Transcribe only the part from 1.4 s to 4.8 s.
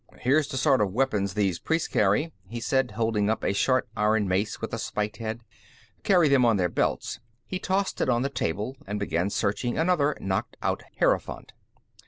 priests carry," he said, holding up a short iron mace with a